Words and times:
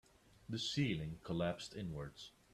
The 0.49 0.57
ceiling 0.57 1.19
collapsed 1.23 1.75
inwards. 1.75 2.31